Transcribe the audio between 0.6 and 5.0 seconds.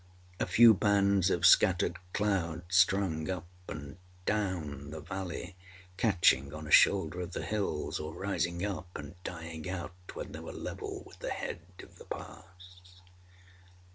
bands of scattered clouds strung up and down the